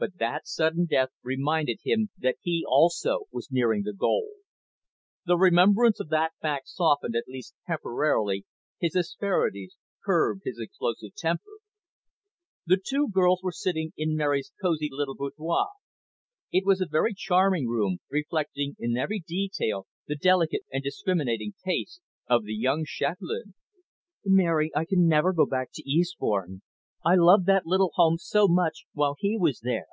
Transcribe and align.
But 0.00 0.16
that 0.16 0.46
sudden 0.46 0.86
death 0.86 1.10
reminded 1.22 1.80
him 1.84 2.08
that 2.16 2.36
he 2.40 2.64
also 2.66 3.26
was 3.30 3.50
nearing 3.50 3.82
the 3.82 3.92
goal. 3.92 4.30
The 5.26 5.36
remembrance 5.36 6.00
of 6.00 6.08
that 6.08 6.32
fact 6.40 6.68
softened, 6.68 7.14
at 7.14 7.28
least 7.28 7.54
temporarily, 7.66 8.46
his 8.78 8.96
asperities, 8.96 9.76
curbed 10.02 10.40
his 10.46 10.58
explosive 10.58 11.14
temper. 11.14 11.58
The 12.64 12.80
two 12.82 13.08
girls 13.10 13.42
were 13.42 13.52
sitting 13.52 13.92
in 13.94 14.16
Mary's 14.16 14.50
cosy 14.62 14.88
little 14.90 15.16
boudoir. 15.16 15.66
It 16.50 16.64
was 16.64 16.80
a 16.80 16.86
very 16.86 17.12
charming 17.12 17.66
room, 17.68 17.98
reflecting 18.08 18.76
in 18.78 18.96
every 18.96 19.20
detail 19.20 19.86
the 20.06 20.16
delicate 20.16 20.62
and 20.72 20.82
discriminating 20.82 21.52
taste 21.62 22.00
of 22.26 22.44
the 22.44 22.54
young 22.54 22.86
chatelaine. 22.86 23.52
"Mary, 24.24 24.70
I 24.74 24.86
can 24.86 25.06
never 25.06 25.34
go 25.34 25.44
back 25.44 25.72
to 25.74 25.82
Eastbourne. 25.86 26.62
I 27.02 27.14
loved 27.14 27.46
that 27.46 27.64
little 27.64 27.92
home 27.94 28.18
so 28.18 28.46
much 28.46 28.84
while 28.92 29.16
he 29.18 29.34
was 29.38 29.60
there. 29.60 29.86